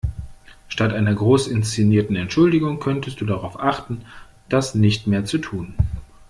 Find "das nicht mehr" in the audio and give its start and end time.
4.49-5.25